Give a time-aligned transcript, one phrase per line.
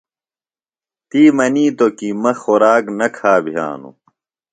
[1.09, 3.95] تی منیتوۡ کی مہ خوراک نہ کھا بِھیانوۡ۔